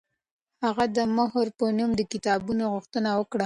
[0.63, 3.39] هغې د مهر په نوم د کتابونو غوښتنه وکړه.